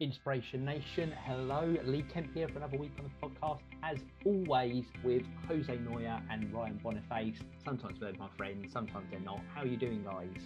[0.00, 1.12] Inspiration Nation.
[1.26, 3.60] Hello, Lee Kemp here for another week on the podcast.
[3.82, 7.36] As always, with Jose Neuer and Ryan Boniface.
[7.64, 9.40] Sometimes they're my friends, sometimes they're not.
[9.54, 10.42] How are you doing, guys?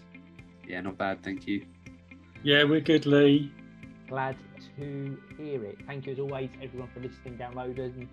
[0.67, 1.65] Yeah, not bad, thank you.
[2.43, 3.53] Yeah, we're good, Lee.
[4.09, 4.37] Glad
[4.77, 5.79] to hear it.
[5.87, 8.09] Thank you, as always, everyone for listening, downloading.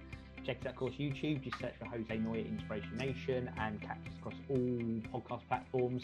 [0.46, 1.44] Check us out, of course, YouTube.
[1.44, 6.04] Just search for Jose Neuer Inspiration Nation and catch us across all podcast platforms.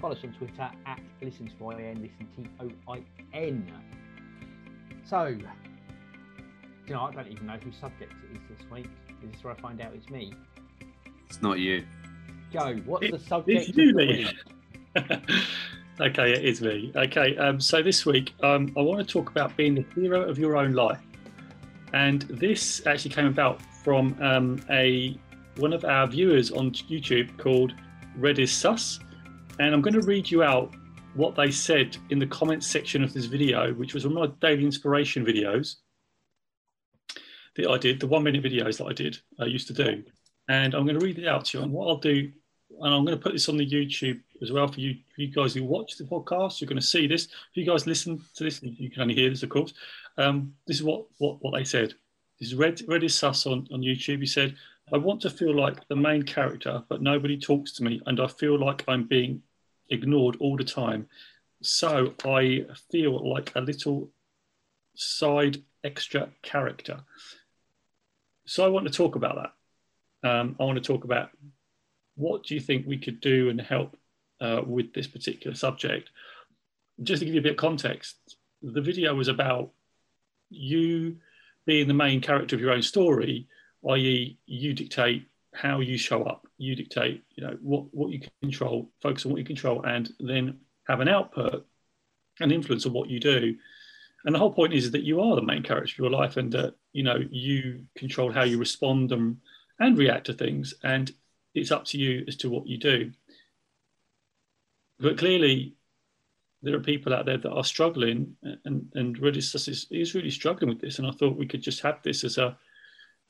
[0.00, 3.02] Follow us on Twitter at Listen to IN, Listen T O I
[3.34, 3.70] N.
[5.08, 5.26] So,
[6.86, 8.88] you know, I don't even know whose subject it is this week.
[9.24, 10.34] Is this where I find out it's me?
[11.28, 11.84] It's not you.
[12.52, 13.68] Joe, what's It- the subject?
[13.68, 14.26] it's you, of the Lee.
[14.96, 15.30] week?
[16.00, 16.92] okay, it is me.
[16.94, 20.38] Okay, um, so this week um, I want to talk about being the hero of
[20.38, 21.00] your own life,
[21.92, 25.18] and this actually came about from um, a
[25.56, 27.74] one of our viewers on YouTube called
[28.16, 29.00] Red is Sus,
[29.58, 30.74] and I'm going to read you out
[31.14, 34.48] what they said in the comments section of this video, which was one of my
[34.48, 35.76] daily inspiration videos
[37.56, 40.04] that I did, the one minute videos that I did, I used to do.
[40.48, 41.64] And I'm going to read it out to you.
[41.64, 42.30] And what I'll do,
[42.80, 45.28] and I'm going to put this on the YouTube as well for you, for you
[45.28, 46.60] guys who watch the podcast.
[46.60, 47.24] You're going to see this.
[47.24, 49.74] If you guys listen to this, you can only hear this, of course.
[50.16, 51.94] Um, this is what, what, what they said.
[52.38, 54.20] This is Red, Red is Sus on, on YouTube.
[54.20, 54.54] He said,
[54.92, 58.26] I want to feel like the main character, but nobody talks to me, and I
[58.26, 59.42] feel like I'm being
[59.90, 61.08] ignored all the time.
[61.62, 64.10] So I feel like a little
[64.94, 67.00] side extra character.
[68.46, 69.36] So I want to talk about
[70.22, 70.28] that.
[70.28, 71.30] Um, I want to talk about
[72.16, 73.96] what do you think we could do and help
[74.40, 76.10] uh, with this particular subject.
[77.02, 78.16] Just to give you a bit of context,
[78.62, 79.70] the video was about
[80.50, 81.16] you
[81.66, 83.46] being the main character of your own story,
[83.90, 86.46] i.e., you dictate how you show up.
[86.58, 90.58] You dictate, you know, what what you control, focus on what you control, and then
[90.86, 91.66] have an output,
[92.40, 93.56] an influence on what you do.
[94.24, 96.52] And the whole point is that you are the main character of your life, and
[96.52, 99.38] that you know you control how you respond and
[99.78, 101.12] and react to things, and
[101.54, 103.12] it's up to you as to what you do.
[105.00, 105.76] But clearly,
[106.62, 110.80] there are people out there that are struggling, and and really is really struggling with
[110.80, 110.98] this.
[110.98, 112.58] And I thought we could just have this as a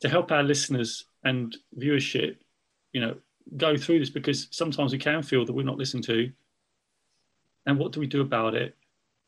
[0.00, 2.36] to help our listeners and viewership,
[2.92, 3.16] you know,
[3.56, 6.30] go through this because sometimes we can feel that we're not listened to.
[7.66, 8.76] And what do we do about it?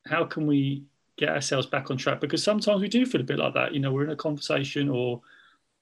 [0.06, 0.84] How can we
[1.16, 2.20] get ourselves back on track?
[2.20, 3.74] Because sometimes we do feel a bit like that.
[3.74, 5.20] You know, we're in a conversation or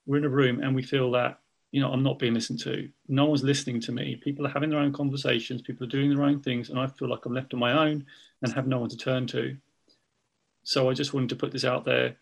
[0.06, 2.88] we're in a room and we feel that, you know, I'm not being listened to.
[3.08, 4.16] No one's listening to me.
[4.16, 7.08] People are having their own conversations, people are doing their own things, and I feel
[7.08, 8.06] like I'm left on my own
[8.42, 9.56] and have no one to turn to.
[10.62, 12.16] So I just wanted to put this out there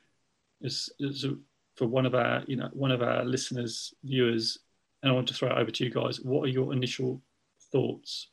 [0.64, 1.36] as, as a,
[1.76, 4.58] for one of our, you know, one of our listeners, viewers,
[5.02, 6.20] and I want to throw it over to you guys.
[6.20, 7.22] What are your initial
[7.70, 8.30] thoughts?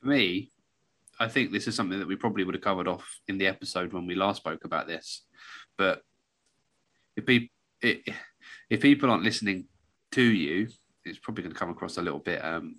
[0.00, 0.52] For me,
[1.18, 3.92] I think this is something that we probably would have covered off in the episode
[3.92, 5.22] when we last spoke about this.
[5.76, 6.02] But
[7.16, 7.48] if people,
[7.82, 9.66] if people aren't listening
[10.12, 10.68] to you,
[11.04, 12.76] it's probably going to come across a little bit um,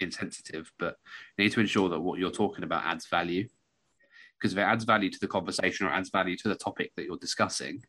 [0.00, 0.72] insensitive.
[0.78, 0.96] But
[1.36, 3.48] you need to ensure that what you're talking about adds value.
[4.38, 7.04] Because if it adds value to the conversation or adds value to the topic that
[7.04, 7.82] you're discussing,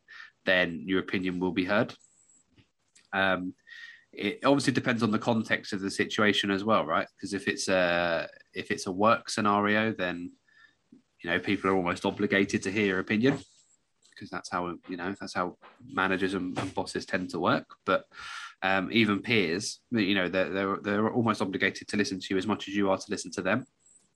[0.46, 1.94] then your opinion will be heard.
[3.12, 3.54] Um,
[4.12, 7.06] it obviously depends on the context of the situation as well, right?
[7.16, 10.32] Because if it's a if it's a work scenario, then
[11.22, 13.38] you know people are almost obligated to hear your opinion
[14.18, 17.66] because that's how you know that's how managers and, and bosses tend to work.
[17.84, 18.04] But
[18.62, 22.46] um, even peers, you know, they're, they're they're almost obligated to listen to you as
[22.46, 23.64] much as you are to listen to them.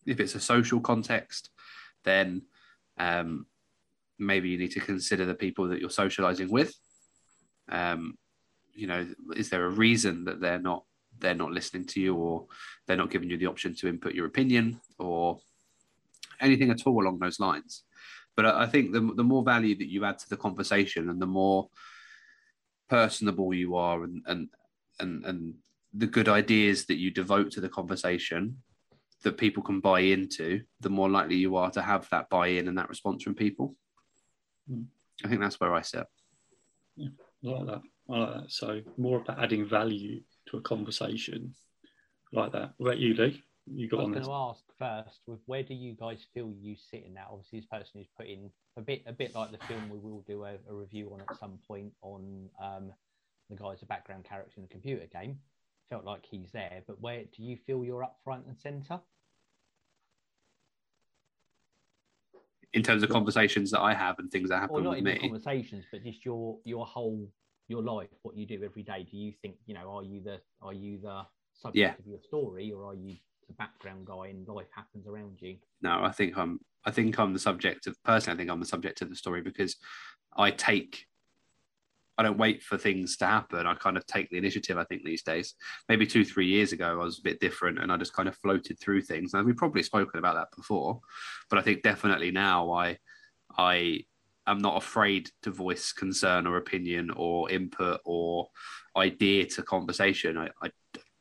[0.06, 1.50] If it's a social context,
[2.04, 2.42] then
[2.98, 3.46] um,
[4.18, 6.74] maybe you need to consider the people that you're socializing with.
[7.68, 8.16] Um,
[8.74, 10.84] you know, is there a reason that they're not
[11.18, 12.46] they're not listening to you, or
[12.86, 15.38] they're not giving you the option to input your opinion, or
[16.40, 17.84] anything at all along those lines?
[18.36, 21.20] But I I think the the more value that you add to the conversation, and
[21.20, 21.68] the more
[22.88, 24.48] personable you are, and and
[25.00, 25.54] and and
[25.94, 28.56] the good ideas that you devote to the conversation
[29.22, 32.78] that people can buy into, the more likely you are to have that buy-in and
[32.78, 33.76] that response from people.
[34.70, 34.86] Mm.
[35.24, 36.06] I think that's where I sit.
[36.98, 37.08] I
[37.42, 37.82] like that.
[38.10, 38.50] I like that.
[38.50, 41.54] So more about adding value to a conversation
[42.32, 42.72] like that.
[42.76, 43.42] What about you, Lee?
[43.66, 44.28] You got I got was on going this.
[44.28, 47.28] to ask first, with where do you guys feel you sit in that?
[47.30, 50.24] Obviously, this person who's put in a bit, a bit like the film we will
[50.26, 52.92] do a, a review on at some point on um,
[53.50, 55.38] the guy's a background character in a computer game.
[55.90, 58.98] Felt like he's there, but where do you feel you're up front and centre?
[62.74, 65.18] In terms of conversations that I have and things that happen Or not with me,
[65.18, 67.30] conversations, but just your your whole
[67.68, 69.06] your life, what you do every day.
[69.10, 69.90] Do you think you know?
[69.96, 71.94] Are you the are you the subject Yeah.
[71.98, 73.16] of your story, or are you
[73.48, 75.56] the background guy and life happens around you.
[75.82, 76.60] No, I think I'm.
[76.84, 78.34] I think I'm the subject of personally.
[78.34, 79.76] I think I'm the subject of the story because
[80.36, 81.06] I take.
[82.18, 83.66] I don't wait for things to happen.
[83.66, 84.76] I kind of take the initiative.
[84.76, 85.54] I think these days,
[85.88, 88.36] maybe two, three years ago, I was a bit different, and I just kind of
[88.36, 89.34] floated through things.
[89.34, 91.00] And we've probably spoken about that before,
[91.48, 92.98] but I think definitely now I,
[93.56, 94.04] I
[94.46, 98.48] am not afraid to voice concern or opinion or input or
[98.96, 100.36] idea to conversation.
[100.36, 100.70] I, I,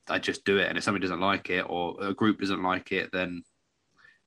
[0.10, 0.68] I just do it.
[0.68, 3.44] And if somebody doesn't like it or a group doesn't like it, then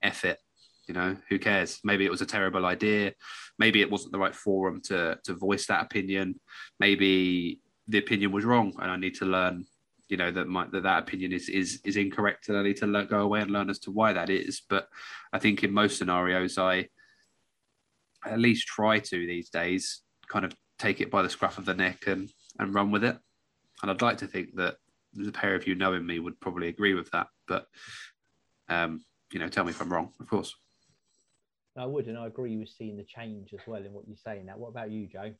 [0.02, 0.38] F it.
[0.86, 1.80] You know, who cares?
[1.82, 3.14] Maybe it was a terrible idea.
[3.58, 6.40] Maybe it wasn't the right forum to to voice that opinion.
[6.78, 9.66] Maybe the opinion was wrong, and I need to learn.
[10.08, 13.06] You know that my that, that opinion is is is incorrect, and I need to
[13.06, 14.62] go away and learn as to why that is.
[14.68, 14.88] But
[15.32, 16.88] I think in most scenarios, I
[18.26, 21.74] at least try to these days kind of take it by the scruff of the
[21.74, 22.28] neck and
[22.58, 23.16] and run with it.
[23.82, 24.76] And I'd like to think that
[25.14, 27.28] the pair of you knowing me would probably agree with that.
[27.46, 27.66] But
[28.68, 30.54] um, you know, tell me if I'm wrong, of course.
[31.76, 34.46] I would, and I agree with seeing the change as well in what you're saying.
[34.46, 35.32] Now, what about you, Joe?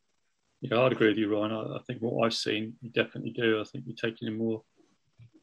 [0.60, 1.52] Yeah, I'd agree with you, Ryan.
[1.52, 3.60] I, I think what I've seen, you definitely do.
[3.60, 4.62] I think you're taking a more,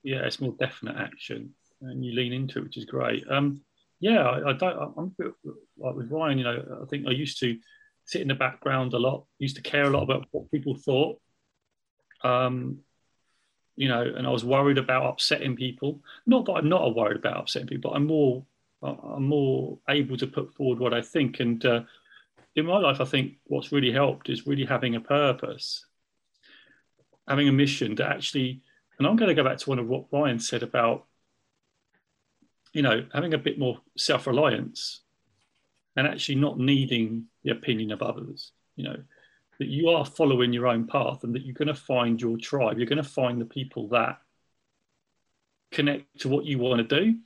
[0.04, 3.24] yeah, it's more definite action, and you lean into it, which is great.
[3.30, 3.62] Um,
[4.00, 4.94] yeah, I, I don't.
[4.98, 5.34] I'm a bit
[5.78, 6.38] like with Ryan.
[6.40, 7.58] You know, I think I used to
[8.06, 9.26] sit in the background a lot.
[9.38, 11.20] Used to care a lot about what people thought.
[12.24, 12.80] Um,
[13.76, 16.02] you know, and I was worried about upsetting people.
[16.26, 17.94] Not that I'm not worried about upsetting people.
[17.94, 18.44] I'm more,
[18.84, 21.40] I'm more able to put forward what I think.
[21.40, 21.82] And uh,
[22.56, 25.86] in my life, I think what's really helped is really having a purpose,
[27.28, 28.62] having a mission to actually.
[28.98, 31.06] And I'm going to go back to one of what Ryan said about
[32.74, 35.02] you know, having a bit more self reliance
[35.96, 38.98] and actually not needing the opinion of others, you know,
[39.60, 42.78] that you are following your own path and that you're going to find your tribe.
[42.78, 44.20] You're going to find the people that
[45.72, 47.18] connect to what you want to do.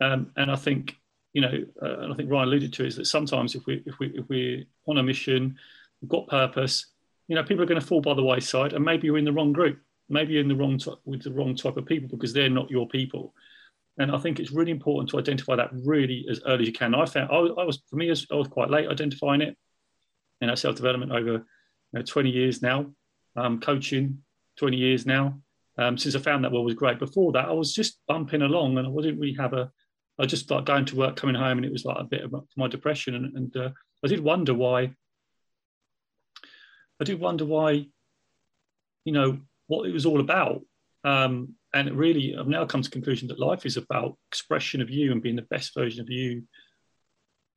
[0.00, 0.96] Um, and I think,
[1.32, 3.98] you know, uh, and I think Ryan alluded to is that sometimes if we if
[3.98, 5.56] we if we're on a mission,
[6.00, 6.86] we've got purpose,
[7.28, 9.32] you know, people are going to fall by the wayside, and maybe you're in the
[9.32, 12.32] wrong group, maybe you're in the wrong t- with the wrong type of people because
[12.32, 13.34] they're not your people.
[13.98, 16.94] And I think it's really important to identify that really as early as you can.
[16.94, 19.56] I found I was, I was for me, I was quite late identifying it.
[20.40, 21.44] You know, self development over you
[21.92, 22.86] know, 20 years now,
[23.36, 24.18] um, coaching
[24.58, 25.40] 20 years now.
[25.76, 26.98] Um, since I found that well was great.
[26.98, 29.70] Before that, I was just bumping along, and I didn't really have a.
[30.18, 32.34] I just like going to work, coming home, and it was like a bit of
[32.56, 33.70] my depression, and, and uh,
[34.04, 34.94] I did wonder why.
[37.00, 37.86] I did wonder why,
[39.04, 40.62] you know, what it was all about.
[41.02, 44.90] Um, and really, I've now come to the conclusion that life is about expression of
[44.90, 46.44] you and being the best version of you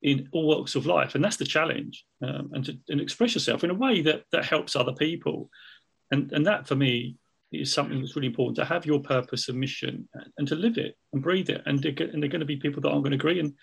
[0.01, 2.05] in all walks of life, and that's the challenge.
[2.23, 5.49] Um, and to and express yourself in a way that that helps other people,
[6.11, 7.17] and and that for me
[7.51, 10.07] is something that's really important to have your purpose and mission
[10.37, 11.61] and, to live it and breathe it.
[11.65, 13.53] And, and they're going to be people that aren't going to agree, and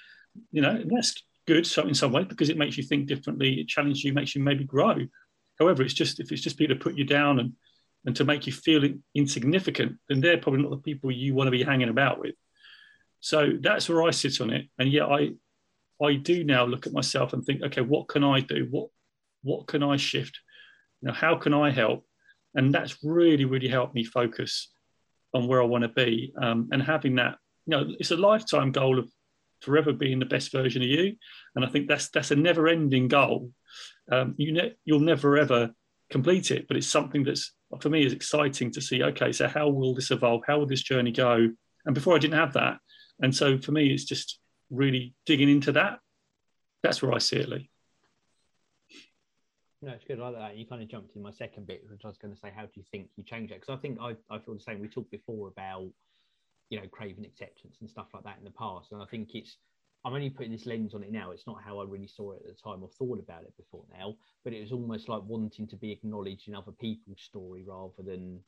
[0.51, 1.15] you know that's
[1.47, 4.35] good so in some way because it makes you think differently, it challenges you, makes
[4.35, 4.97] you maybe grow.
[5.59, 7.53] However, it's just if it's just people to put you down and
[8.07, 8.83] and to make you feel
[9.15, 12.35] insignificant, then they're probably not the people you want to be hanging about with.
[13.21, 14.69] So that's where I sit on it.
[14.79, 15.31] And yet I
[16.03, 18.67] I do now look at myself and think, okay, what can I do?
[18.71, 18.89] What
[19.43, 20.39] what can I shift?
[21.01, 22.07] You know, how can I help?
[22.55, 24.71] And that's really, really helped me focus
[25.33, 26.33] on where I want to be.
[26.41, 27.37] Um, and having that,
[27.67, 29.09] you know, it's a lifetime goal of
[29.61, 31.17] forever being the best version of you.
[31.57, 33.51] And I think that's that's a never-ending goal.
[34.13, 35.71] Um, you ne- you'll never ever
[36.11, 39.03] complete it, but it's something that's for me is exciting to see.
[39.03, 40.43] Okay, so how will this evolve?
[40.47, 41.49] How will this journey go?
[41.87, 42.79] And before I didn't have that,
[43.21, 44.39] and so for me, it's just
[44.71, 45.99] really digging into that.
[46.83, 47.71] That's where I see it, Lee.
[49.85, 50.19] No, it's good.
[50.19, 50.57] I like that.
[50.57, 52.63] You kind of jumped in my second bit, which I was going to say, how
[52.63, 53.61] do you think you change that?
[53.61, 54.81] Because I think I, I feel the same.
[54.81, 55.91] We talked before about,
[56.71, 58.93] you know, craving acceptance and stuff like that in the past.
[58.93, 59.59] And I think it's
[60.03, 61.33] I'm only putting this lens on it now.
[61.33, 63.85] It's not how I really saw it at the time or thought about it before
[63.93, 68.03] now, but it was almost like wanting to be acknowledged in other people's story rather
[68.03, 68.41] than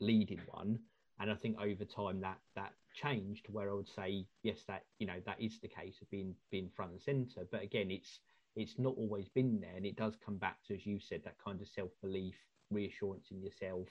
[0.00, 0.78] leading one.
[1.18, 5.06] And I think over time that that changed where I would say, yes, that you
[5.06, 7.46] know, that is the case of being being front and center.
[7.50, 8.20] But again, it's
[8.56, 9.76] it's not always been there.
[9.76, 12.34] And it does come back to, as you said, that kind of self-belief,
[12.70, 13.88] reassurance in yourself,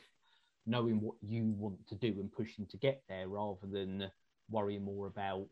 [0.66, 4.12] knowing what you want to do and pushing to get there rather than
[4.50, 5.48] worrying more about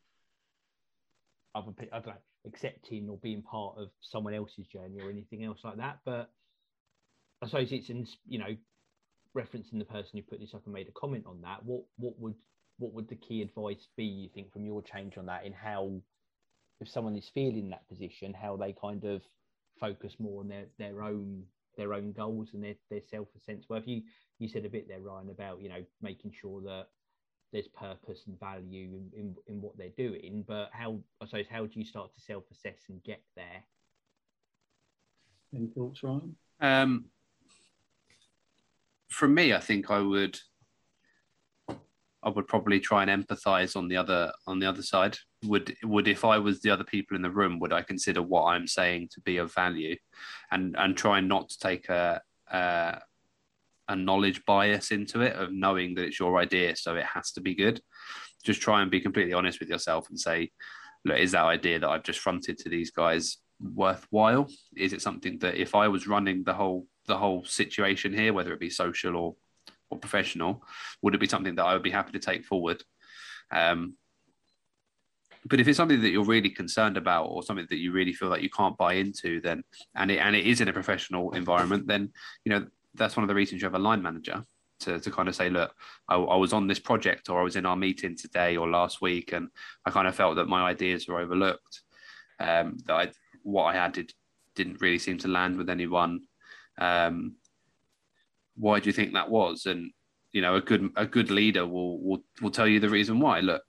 [1.55, 5.43] other people, I don't know, accepting or being part of someone else's journey or anything
[5.43, 5.99] else like that.
[6.05, 6.29] But
[7.41, 8.55] I suppose it's in, you know,
[9.35, 11.63] referencing the person who put this up and made a comment on that.
[11.63, 12.35] What what would
[12.77, 14.05] what would the key advice be?
[14.05, 16.01] You think from your change on that in how,
[16.79, 19.21] if someone is feeling that position, how they kind of
[19.79, 21.43] focus more on their their own
[21.77, 23.87] their own goals and their, their self sense worth.
[23.87, 24.03] You
[24.37, 26.87] you said a bit there, Ryan, about you know making sure that
[27.51, 31.65] there's purpose and value in, in, in what they're doing, but how I suppose how
[31.65, 33.63] do you start to self assess and get there?
[35.55, 36.35] Any thoughts, Ryan?
[36.61, 37.05] Um,
[39.09, 40.39] from me, I think I would
[42.21, 45.17] I would probably try and empathize on the other on the other side.
[45.45, 48.45] Would would if I was the other people in the room, would I consider what
[48.45, 49.95] I'm saying to be of value,
[50.51, 52.99] and and try not to take a a,
[53.87, 57.41] a knowledge bias into it of knowing that it's your idea, so it has to
[57.41, 57.81] be good.
[58.43, 60.51] Just try and be completely honest with yourself and say,
[61.05, 64.47] look, is that idea that I've just fronted to these guys worthwhile?
[64.75, 68.53] Is it something that if I was running the whole the whole situation here, whether
[68.53, 69.35] it be social or
[69.89, 70.63] or professional,
[71.01, 72.83] would it be something that I would be happy to take forward?
[73.51, 73.95] Um,
[75.45, 78.29] but if it's something that you're really concerned about or something that you really feel
[78.29, 79.63] like you can't buy into, then
[79.95, 82.11] and it and it is in a professional environment, then
[82.43, 82.65] you know
[82.95, 84.43] that's one of the reasons you have a line manager
[84.81, 85.73] to, to kind of say, look,
[86.07, 89.01] I, I was on this project or I was in our meeting today or last
[89.01, 89.49] week, and
[89.85, 91.81] I kind of felt that my ideas were overlooked.
[92.39, 93.11] Um, that I,
[93.43, 94.13] what I had did,
[94.55, 96.21] didn't really seem to land with anyone.
[96.77, 97.35] Um,
[98.55, 99.65] why do you think that was?
[99.65, 99.91] And
[100.31, 103.39] you know, a good a good leader will will will tell you the reason why.
[103.39, 103.63] Look,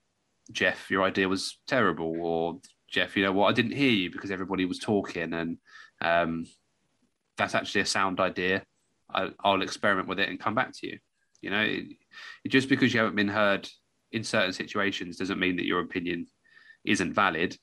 [0.52, 4.30] Jeff, your idea was terrible, or Jeff, you know what, I didn't hear you because
[4.30, 5.58] everybody was talking, and
[6.00, 6.46] um,
[7.36, 8.62] that's actually a sound idea.
[9.12, 10.98] I, will experiment with it and come back to you.
[11.40, 11.84] You know, it,
[12.44, 13.68] it, just because you haven't been heard
[14.12, 16.26] in certain situations doesn't mean that your opinion
[16.84, 17.56] isn't valid.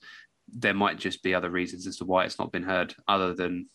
[0.48, 3.68] There might just be other reasons as to why it's not been heard, other than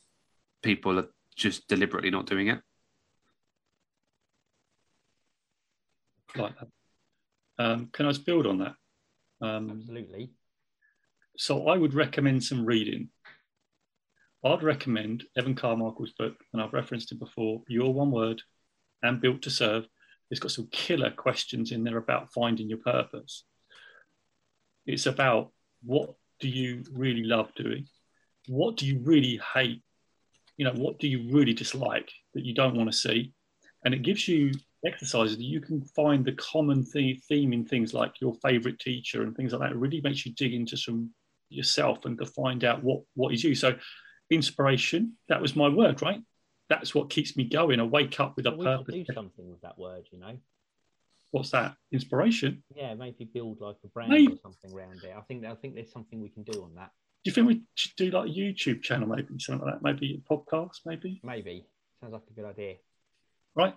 [0.63, 2.61] people are just deliberately not doing it.
[6.37, 6.69] like that.
[7.59, 8.75] Um, can I just build on that?
[9.43, 10.31] Um, Absolutely.
[11.37, 13.09] So I would recommend some reading.
[14.45, 18.43] I'd recommend Evan Carmichael's book, and I've referenced it before, Your One Word
[19.03, 19.85] and Built to Serve.
[20.31, 23.45] It's got some killer questions in there about finding your purpose.
[24.87, 27.87] It's about what do you really love doing?
[28.49, 29.83] What do you really hate?
[30.57, 33.33] You know, what do you really dislike that you don't want to see?
[33.85, 34.53] And it gives you
[34.85, 39.37] exercises that you can find the common theme in things like your favorite teacher and
[39.37, 39.73] things like that.
[39.73, 41.11] It really makes you dig into some
[41.49, 43.55] yourself and to find out what what is you.
[43.55, 43.77] So
[44.31, 46.21] inspiration, that was my word, right?
[46.69, 47.81] That's what keeps me going.
[47.81, 48.95] I wake up with a we purpose.
[48.95, 50.37] Do something with that word, you know.
[51.31, 51.77] What's that?
[51.93, 52.63] Inspiration.
[52.75, 54.35] Yeah, maybe build like a brand maybe.
[54.35, 55.15] or something around it.
[55.17, 56.91] I think I think there's something we can do on that.
[57.25, 59.83] Do you think we should do like a YouTube channel, maybe something like that?
[59.83, 61.21] Maybe a podcast, maybe.
[61.23, 61.67] Maybe
[62.01, 62.75] sounds like a good idea.
[63.55, 63.75] Right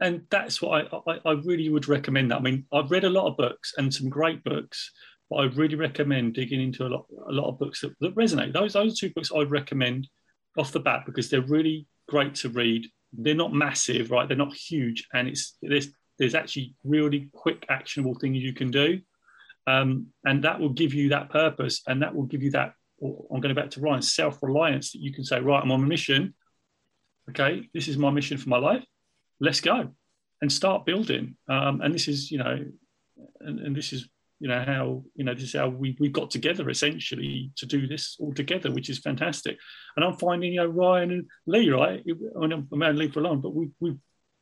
[0.00, 2.38] and that's what I, I, I, really would recommend that.
[2.38, 4.90] I mean, I've read a lot of books and some great books,
[5.28, 8.52] but I really recommend digging into a lot, a lot of books that, that resonate.
[8.52, 10.08] Those, those two books I'd recommend
[10.56, 12.86] off the bat because they're really great to read.
[13.12, 14.26] They're not massive, right?
[14.26, 15.88] They're not huge, and it's there's
[16.18, 19.00] there's actually really quick, actionable things you can do,
[19.66, 22.74] um, and that will give you that purpose, and that will give you that.
[23.02, 25.86] I'm going back to Ryan, self reliance that you can say, right, I'm on a
[25.86, 26.34] mission.
[27.30, 28.84] Okay, this is my mission for my life
[29.40, 29.90] let's go
[30.40, 31.36] and start building.
[31.48, 32.64] Um, and this is, you know,
[33.40, 36.30] and, and, this is, you know, how, you know, this is how we, we got
[36.30, 39.58] together essentially to do this all together, which is fantastic.
[39.96, 42.02] And I'm finding, you know, Ryan and Lee, right?
[42.06, 43.96] I mean, I'm man Lee for long, but we, we,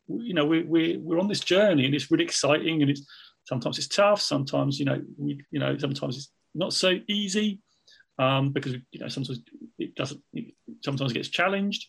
[0.09, 3.05] you know, we, we, we're on this journey and it's really exciting and it's,
[3.45, 4.21] sometimes it's tough.
[4.21, 7.61] Sometimes, you know, we, you know, sometimes it's not so easy
[8.19, 9.41] um, because, you know, sometimes
[9.79, 11.89] it doesn't, it sometimes it gets challenged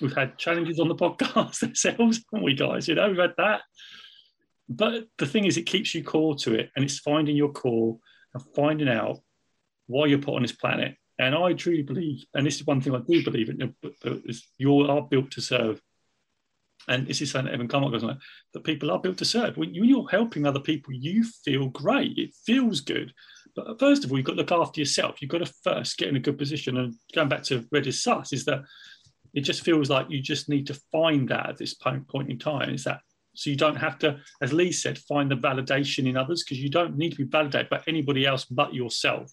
[0.00, 2.88] we've had challenges on the podcast ourselves, haven't we, guys?
[2.88, 3.62] You know, we've had that.
[4.68, 7.98] But the thing is, it keeps you core to it, and it's finding your core
[8.34, 9.18] and finding out
[9.86, 10.96] why you're put on this planet.
[11.18, 13.74] And I truly believe, and this is one thing I do believe in,
[14.58, 15.80] you are built to serve.
[16.88, 18.18] And this is something that Evan Carmichael goes on,
[18.54, 19.56] that people are built to serve.
[19.56, 22.18] When you're helping other people, you feel great.
[22.18, 23.12] It feels good.
[23.54, 25.20] But first of all, you've got to look after yourself.
[25.20, 26.78] You've got to first get in a good position.
[26.78, 28.62] And going back to Red is Sus, is that
[29.34, 32.38] it just feels like you just need to find that at this point, point in
[32.38, 32.70] time.
[32.70, 33.00] Is that
[33.34, 36.68] so you don't have to, as Lee said, find the validation in others because you
[36.68, 39.32] don't need to be validated by anybody else but yourself.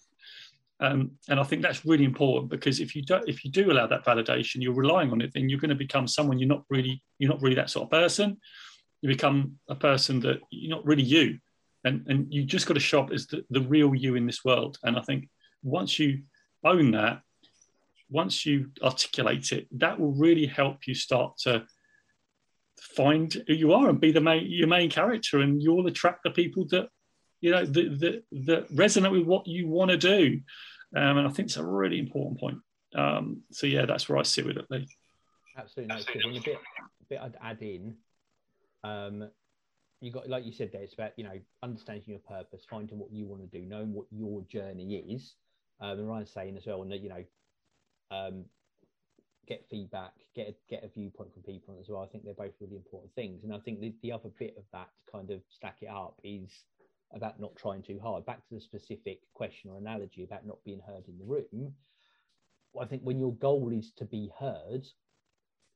[0.81, 3.87] Um, and I think that's really important because if you do if you do allow
[3.87, 7.03] that validation, you're relying on it, then you're going to become someone you're not really
[7.17, 8.37] you're not really that sort of person.
[9.01, 11.39] You become a person that you're not really you,
[11.83, 14.45] and and you just got to show up as the, the real you in this
[14.45, 14.77] world.
[14.83, 15.27] And I think
[15.63, 16.21] once you
[16.63, 17.21] own that,
[18.09, 21.65] once you articulate it, that will really help you start to
[22.79, 26.31] find who you are and be the main your main character, and you'll attract the
[26.31, 26.87] people that
[27.41, 30.41] you know that that, that resonate with what you want to do.
[30.95, 32.57] Um, and I think it's a really important point.
[32.95, 34.87] Um, so yeah, that's where I sit with it, Lee.
[35.57, 37.95] Absolutely, no, because a bit, a bit I'd add in.
[38.83, 39.29] Um,
[40.01, 43.11] you got like you said there, it's about you know understanding your purpose, finding what
[43.11, 45.35] you want to do, knowing what your journey is.
[45.81, 47.23] Um, and Ryan's saying as well, and that you know,
[48.11, 48.45] um,
[49.47, 52.03] get feedback, get a, get a viewpoint from people as well.
[52.03, 53.43] I think they're both really important things.
[53.43, 56.65] And I think the, the other bit of that kind of stack it up is
[57.13, 58.25] about not trying too hard.
[58.25, 61.73] Back to the specific question or analogy about not being heard in the room.
[62.79, 64.85] I think when your goal is to be heard,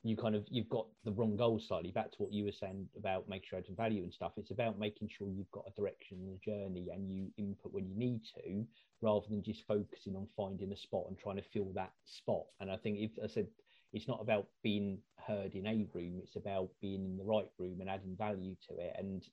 [0.04, 1.92] you kind of you've got the wrong goal slightly.
[1.92, 4.34] Back to what you were saying about make sure adding value and stuff.
[4.36, 7.88] It's about making sure you've got a direction and a journey, and you input when
[7.88, 8.66] you need to,
[9.02, 12.44] rather than just focusing on finding a spot and trying to fill that spot.
[12.60, 13.48] And I think if I said
[13.94, 17.80] it's not about being heard in a room; it's about being in the right room
[17.80, 18.96] and adding value to it.
[18.98, 19.24] And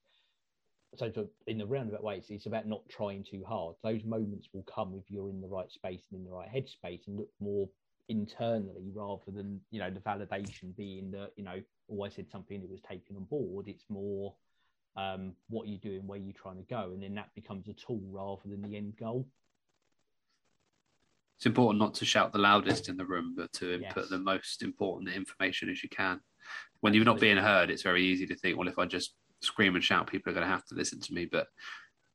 [0.97, 3.75] so, to, in the roundabout way, it's, it's about not trying too hard.
[3.83, 7.09] Those moments will come if you're in the right space and in the right headspace,
[7.09, 7.69] and look more
[8.11, 12.61] internally rather than you know the validation being that you know oh I said something
[12.61, 13.69] that was taken on board.
[13.69, 14.35] It's more
[14.97, 18.03] um, what you're doing, where you're trying to go, and then that becomes a tool
[18.11, 19.27] rather than the end goal.
[21.39, 24.11] It's important not to shout the loudest in the room, but to input Yes.
[24.11, 26.21] the most important information as you can.
[26.81, 29.75] When you're not being heard, it's very easy to think, well, if I just scream
[29.75, 31.25] and shout, people are going to have to listen to me.
[31.25, 31.47] But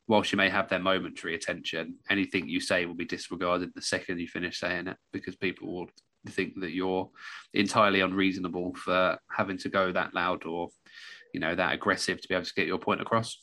[0.07, 4.19] whilst you may have their momentary attention, anything you say will be disregarded the second
[4.19, 5.87] you finish saying it because people will
[6.29, 7.09] think that you're
[7.53, 10.69] entirely unreasonable for having to go that loud or,
[11.33, 13.37] you know, that aggressive to be able to get your point across.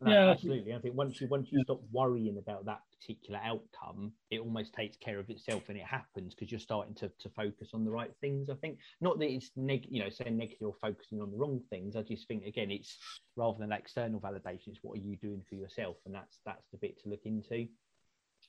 [0.00, 0.74] No, Yeah, absolutely.
[0.74, 4.96] I think once you once you stop worrying about that particular outcome, it almost takes
[4.96, 8.10] care of itself and it happens because you're starting to, to focus on the right
[8.20, 8.50] things.
[8.50, 11.60] I think not that it's neg you know saying negative or focusing on the wrong
[11.70, 11.96] things.
[11.96, 12.98] I just think again it's
[13.36, 16.78] rather than external validation, it's what are you doing for yourself, and that's that's the
[16.78, 17.66] bit to look into.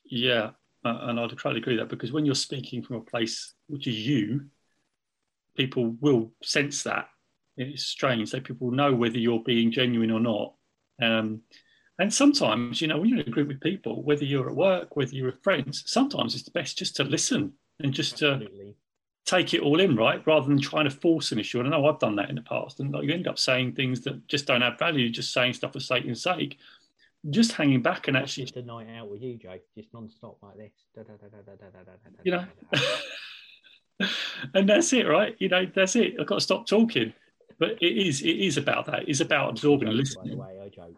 [0.06, 0.52] Yeah,
[0.84, 3.96] and I'd totally agree with that because when you're speaking from a place which is
[3.96, 4.48] you,
[5.56, 7.10] people will sense that.
[7.58, 10.54] It's strange So people know whether you're being genuine or not.
[11.02, 11.42] Um,
[12.00, 14.96] and sometimes, you know, when you're in a group with people, whether you're at work,
[14.96, 18.76] whether you're with friends, sometimes it's best just to listen and just to Absolutely.
[19.26, 20.22] take it all in, right?
[20.28, 21.60] Rather than trying to force an issue.
[21.60, 22.80] And I know I've done that in the past.
[22.80, 25.74] And like, you end up saying things that just don't have value, just saying stuff
[25.74, 26.60] for Satan's sake.
[27.32, 28.44] Just hanging back and actually.
[28.46, 30.72] Just a night out with you, Jay, just non stop like this.
[32.24, 32.46] You know?
[34.54, 35.36] and that's it, right?
[35.40, 36.16] You know, that's it.
[36.20, 37.14] I've got to stop talking.
[37.60, 39.08] But it is, it is about that.
[39.10, 40.38] It's about absorbing and Joke, By the listening.
[40.38, 40.98] way, I joke.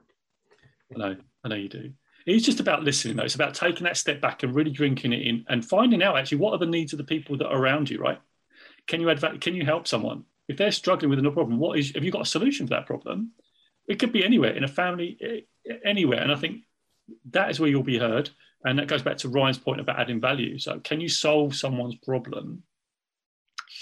[0.94, 1.92] I know, I know you do.
[2.26, 3.24] It's just about listening, though.
[3.24, 6.40] It's about taking that step back and really drinking it in and finding out actually
[6.40, 8.20] what are the needs of the people that are around you, right?
[8.88, 11.60] Can you add, va- can you help someone if they're struggling with a problem?
[11.60, 13.32] What is have you got a solution for that problem?
[13.88, 15.46] It could be anywhere in a family,
[15.86, 16.64] anywhere, and I think
[17.32, 18.30] that is where you'll be heard.
[18.66, 20.60] And that goes back to Ryan's point about adding value.
[20.60, 22.64] So, can you solve someone's problem?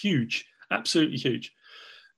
[0.02, 1.52] Huge, absolutely huge.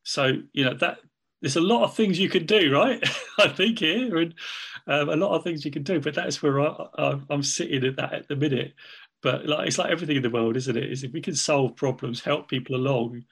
[0.09, 0.97] So, you know that
[1.41, 3.01] there's a lot of things you can do, right?
[3.37, 4.33] I think here, and
[4.87, 5.99] um, a lot of things you can do.
[5.99, 8.73] But that's where I, I, I'm sitting at that at the minute.
[9.21, 10.91] But like it's like everything in the world, isn't it?
[10.91, 13.23] Is if we can solve problems, help people along,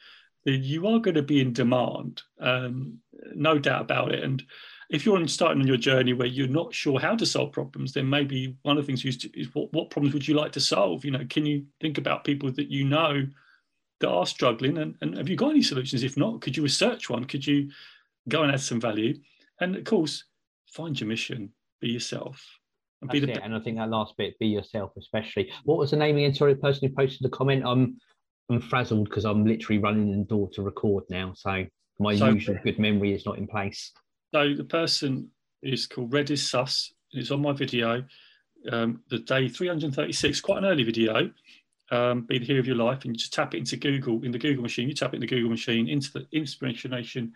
[0.46, 3.00] then you are going to be in demand, um,
[3.34, 4.24] no doubt about it.
[4.24, 4.44] And
[4.92, 8.08] if you're starting on your journey where you're not sure how to solve problems, then
[8.08, 10.62] maybe one of the things is, to, is what, what problems would you like to
[10.62, 11.04] solve?
[11.04, 13.26] You know, can you think about people that you know
[14.00, 16.04] that are struggling, and, and have you got any solutions?
[16.04, 17.26] If not, could you research one?
[17.26, 17.70] Could you
[18.30, 19.16] go and add some value?
[19.60, 20.24] And of course,
[20.72, 22.44] find your mission, be yourself,
[23.02, 23.46] and be That's the it.
[23.46, 25.52] And I think that last bit, be yourself, especially.
[25.64, 26.34] What was the name again?
[26.34, 27.64] Sorry, the person who posted the comment.
[27.66, 27.98] I'm
[28.50, 31.34] I'm frazzled because I'm literally running in the door to record now.
[31.36, 31.66] So
[32.00, 33.92] my So- usual good memory is not in place.
[34.34, 35.30] So the person
[35.64, 36.94] is called Red is Sus.
[37.12, 38.04] It's on my video.
[38.72, 41.32] Um, the day 336, quite an early video.
[41.90, 44.32] Um, be the hero of your life, and you just tap it into Google in
[44.32, 44.90] the Google machine.
[44.90, 47.34] You tap it in the Google machine into the Inspiration Nation.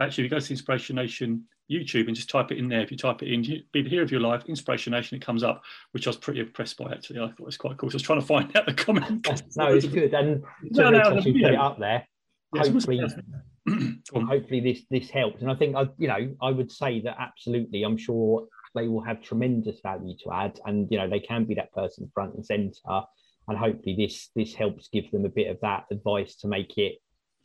[0.00, 2.80] Actually, you go to the Inspiration Nation YouTube and just type it in there.
[2.80, 5.42] If you type it in, be the hero of your life, Inspiration Nation, it comes
[5.42, 6.92] up, which I was pretty impressed by.
[6.92, 7.90] Actually, I thought it was quite cool.
[7.90, 9.26] So I was trying to find out the comment.
[9.56, 10.14] no, it's good.
[10.14, 12.06] And No, no, no, the put it up there.
[12.54, 13.00] Yes, Hopefully,
[14.14, 15.40] hopefully this this helps.
[15.40, 17.82] And I think I, you know, I would say that absolutely.
[17.82, 21.54] I'm sure they will have tremendous value to add, and you know, they can be
[21.54, 23.02] that person front and center.
[23.48, 26.98] And hopefully, this this helps give them a bit of that advice to make it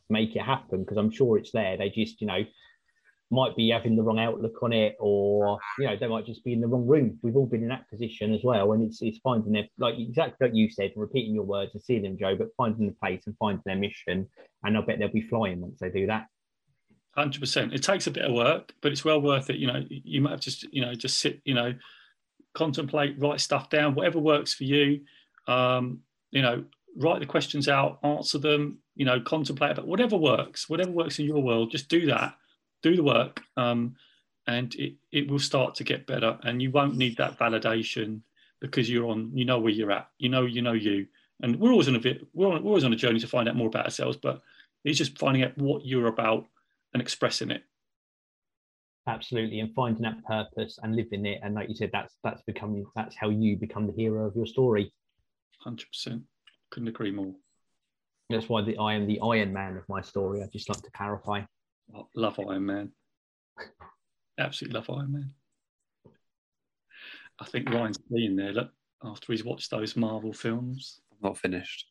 [0.09, 0.81] make it happen.
[0.81, 1.77] Because I'm sure it's there.
[1.77, 2.43] They just, you know,
[3.29, 6.53] might be having the wrong outlook on it, or you know, they might just be
[6.53, 7.19] in the wrong room.
[7.21, 10.47] We've all been in that position as well, and it's it's finding their like exactly
[10.47, 13.35] like you said, repeating your words and seeing them, Joe, but finding the place and
[13.37, 14.27] finding their mission.
[14.63, 16.27] And I bet they'll be flying once they do that.
[17.15, 17.73] Hundred percent.
[17.73, 19.57] It takes a bit of work, but it's well worth it.
[19.57, 21.73] You know, you might have just you know just sit, you know,
[22.53, 25.01] contemplate, write stuff down, whatever works for you.
[25.47, 26.65] Um, you know,
[26.97, 28.79] write the questions out, answer them.
[28.95, 31.71] You know, contemplate about whatever works, whatever works in your world.
[31.71, 32.35] Just do that,
[32.81, 33.95] do the work, um,
[34.47, 36.37] and it, it will start to get better.
[36.43, 38.21] And you won't need that validation
[38.59, 41.05] because you're on, you know where you're at, you know, you know you.
[41.41, 43.47] And we're always on a bit, we're, on, we're always on a journey to find
[43.47, 44.41] out more about ourselves, but
[44.83, 46.47] it's just finding out what you're about
[46.93, 47.63] and expressing it.
[49.07, 52.85] Absolutely, and finding that purpose and living it, and like you said, that's that's becoming
[52.95, 54.91] that's how you become the hero of your story.
[55.59, 56.23] Hundred percent,
[56.71, 57.33] couldn't agree more.
[58.29, 60.43] That's why the, I am the Iron Man of my story.
[60.43, 61.41] I just like to clarify.
[61.95, 62.91] I love Iron Man.
[64.39, 65.33] Absolutely love Iron Man.
[67.39, 68.51] I think Ryan's being there.
[68.51, 68.71] Look,
[69.03, 71.01] after he's watched those Marvel films.
[71.21, 71.85] Not finished.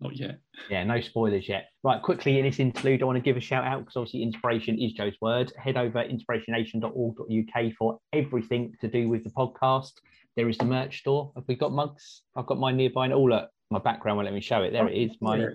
[0.00, 0.38] Not yet.
[0.70, 1.68] Yeah, no spoilers yet.
[1.82, 4.78] Right, quickly in this interlude, I want to give a shout out because obviously inspiration
[4.78, 5.52] is Joe's word.
[5.58, 9.92] Head over inspirationnation.org.uk for everything to do with the podcast.
[10.36, 11.32] There is the merch store.
[11.34, 12.22] Have we got mugs?
[12.36, 14.72] I've got mine nearby and all at my background won't let me show it.
[14.72, 15.16] There it is.
[15.20, 15.46] My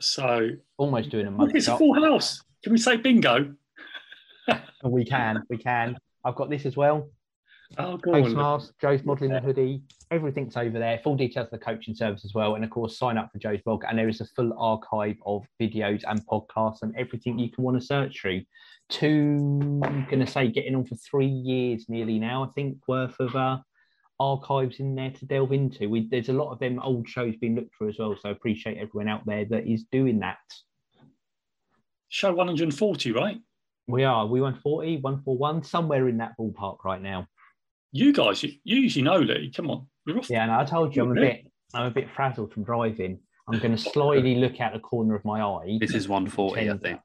[0.00, 1.48] So almost doing a mug.
[1.48, 1.78] look, it's a shop.
[1.78, 2.42] full house.
[2.62, 3.54] Can we say bingo?
[4.84, 5.96] We can, we can.
[6.24, 7.08] I've got this as well.
[7.78, 9.82] Oh, go Face mask, Joe's modelling the hoodie.
[10.10, 11.00] Everything's over there.
[11.02, 12.54] Full details of the coaching service as well.
[12.54, 13.84] And of course, sign up for Joe's blog.
[13.88, 17.80] And there is a full archive of videos and podcasts and everything you can want
[17.80, 18.42] to search through.
[18.90, 23.18] Two, I'm going to say, getting on for three years nearly now, I think, worth
[23.18, 23.58] of uh,
[24.20, 25.88] archives in there to delve into.
[25.88, 28.16] We, there's a lot of them old shows being looked for as well.
[28.20, 30.38] So I appreciate everyone out there that is doing that.
[32.08, 33.38] Show 140, right?
[33.86, 34.26] We are.
[34.26, 37.26] We 140, 141, somewhere in that ballpark right now.
[37.92, 39.52] You guys, you, you usually know, Lee.
[39.54, 39.86] Come on.
[40.06, 40.30] You're off.
[40.30, 43.18] Yeah, and I told you I'm a bit I'm a bit frazzled from driving.
[43.48, 45.78] I'm going to slyly look out the corner of my eye.
[45.80, 47.00] This is 140, I think.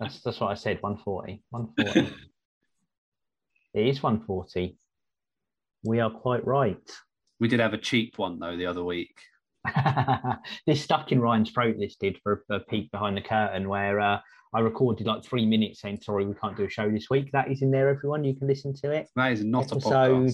[0.00, 0.78] That's that's what I said.
[0.80, 1.42] 140.
[1.50, 2.00] 140.
[3.74, 4.76] it is 140.
[5.84, 6.90] We are quite right.
[7.40, 9.14] We did have a cheap one though the other week.
[10.66, 11.76] this stuck in Ryan's throat.
[11.78, 14.20] This did for a peek behind the curtain where uh,
[14.54, 17.32] I recorded like three minutes saying sorry we can't do a show this week.
[17.32, 18.24] That is in there, everyone.
[18.24, 19.08] You can listen to it.
[19.16, 20.30] That is not Episode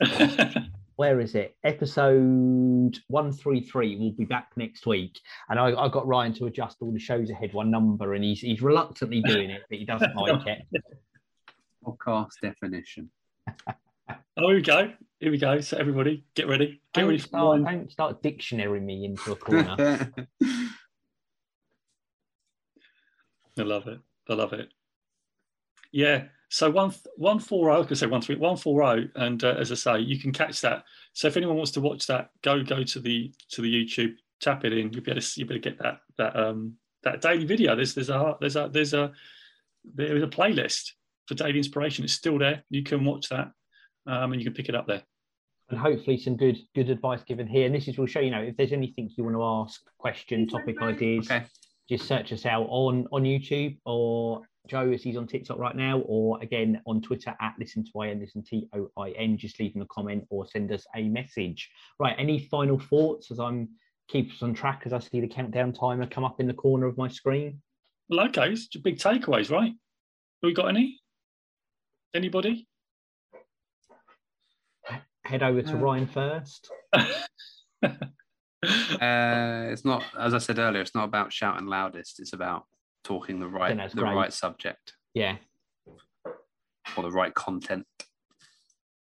[0.00, 0.70] a podcast.
[0.96, 1.56] where is it?
[1.62, 5.18] Episode 133 We'll be back next week.
[5.48, 8.40] And I, I got Ryan to adjust all the shows ahead one number, and he's
[8.40, 10.82] he's reluctantly doing it, but he doesn't like it.
[11.84, 13.10] Podcast definition.
[14.36, 14.92] Oh, here we go.
[15.20, 15.60] Here we go.
[15.60, 16.80] So, everybody, get ready.
[16.94, 17.74] Get Don't ready for start, mine.
[17.78, 19.76] don't start dictionary me into a corner.
[23.58, 23.98] I love it.
[24.28, 24.68] I love it.
[25.92, 26.24] Yeah.
[26.48, 27.74] So one one four zero.
[27.74, 30.18] I was gonna say one three one four zero, and uh, as I say, you
[30.18, 30.84] can catch that.
[31.12, 34.64] So if anyone wants to watch that, go go to the to the YouTube, tap
[34.64, 34.92] it in.
[34.92, 37.74] You'll be able to you better get that that um that daily video.
[37.74, 39.12] There's there's a there's a there's a
[39.94, 40.92] there is a playlist
[41.26, 42.04] for daily inspiration.
[42.04, 42.62] It's still there.
[42.70, 43.50] You can watch that,
[44.06, 45.02] um, and you can pick it up there.
[45.70, 47.66] and hopefully some good good advice given here.
[47.66, 50.46] And this is we'll show you know if there's anything you want to ask, question,
[50.48, 51.44] topic ideas, okay.
[51.88, 56.00] just search us out on on YouTube or Joe as he's on TikTok right now,
[56.06, 59.38] or again on Twitter at listen to IN, listen T O I N.
[59.38, 61.70] Just leave them a comment or send us a message.
[62.00, 62.16] Right.
[62.18, 63.68] Any final thoughts as I'm
[64.08, 66.86] keep us on track as I see the countdown timer come up in the corner
[66.86, 67.60] of my screen?
[68.08, 69.72] Well, okay, it's big takeaways, right?
[69.72, 71.00] Have we got any?
[72.14, 72.68] Anybody?
[75.26, 76.70] Head over to Uh, Ryan first.
[79.00, 82.18] Uh, it's not, as I said earlier, it's not about shouting loudest.
[82.18, 82.64] It's about
[83.04, 84.14] talking the right, the great.
[84.14, 85.36] right subject Yeah.
[86.24, 87.86] or the right content.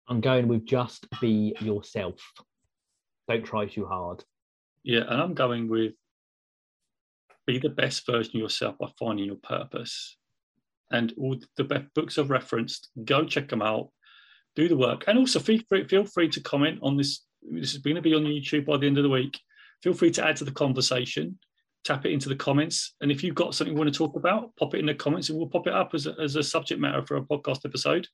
[0.08, 2.20] I'm going with just be yourself.
[3.28, 4.24] Don't try too hard.
[4.84, 5.94] Yeah, and I'm going with
[7.48, 10.18] be the best version of yourself by finding your purpose.
[10.92, 13.90] And all the be- books I've referenced, go check them out,
[14.60, 17.26] do the work, and also feel free, feel free to comment on this.
[17.42, 19.40] This is going to be on YouTube by the end of the week.
[19.82, 21.40] Feel free to add to the conversation,
[21.86, 24.56] tap it into the comments, and if you've got something you want to talk about,
[24.58, 26.82] pop it in the comments, and we'll pop it up as a, as a subject
[26.82, 28.08] matter for a podcast episode.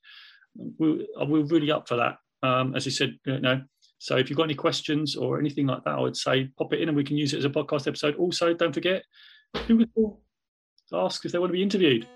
[0.55, 2.17] We're, we're really up for that.
[2.43, 3.61] Um, as you said, you know,
[3.97, 6.81] so if you've got any questions or anything like that, I would say pop it
[6.81, 8.15] in and we can use it as a podcast episode.
[8.17, 9.03] Also, don't forget,
[9.67, 9.89] who would
[10.93, 12.07] ask if they want to be interviewed.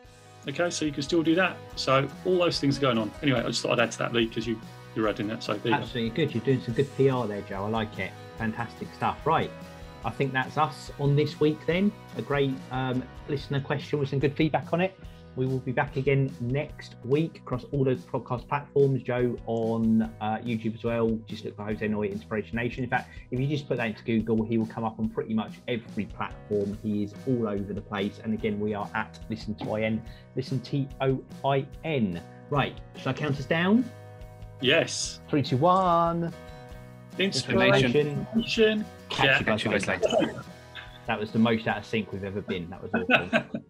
[0.48, 1.58] Okay, so you can still do that.
[1.76, 3.12] So all those things are going on.
[3.22, 4.60] Anyway, I just thought I'd add to that, Lee, because you,
[4.96, 5.44] you're adding that.
[5.44, 5.84] So there you go.
[5.84, 6.34] Absolutely good.
[6.34, 7.66] You're doing some good PR there, Joe.
[7.66, 8.12] I like it.
[8.38, 9.26] Fantastic stuff.
[9.26, 9.52] Right.
[10.06, 11.92] I think that's us on this week then.
[12.18, 14.98] A great um, listener question with some good feedback on it.
[15.36, 19.02] We will be back again next week across all those podcast platforms.
[19.04, 21.18] Joe on uh, YouTube as well.
[21.28, 22.84] Just look for Jose Noy Inspiration Nation.
[22.84, 25.34] In fact, if you just put that into Google, he will come up on pretty
[25.34, 26.78] much every platform.
[26.84, 28.20] He is all over the place.
[28.24, 30.02] And again, we are at Listen to IN,
[30.36, 32.22] Listen T O I N.
[32.50, 32.78] Right.
[32.98, 33.90] Should I count us down?
[34.62, 35.22] Yes.
[35.30, 36.34] Three, two, one.
[37.18, 38.26] Inspiration.
[38.36, 38.86] Inspiration.
[39.10, 39.40] Catch Yeah.
[39.40, 40.08] you guys Catch you guys later.
[40.28, 40.44] later.
[41.08, 42.70] That was the most out of sync we've ever been.
[42.70, 43.62] That was awful.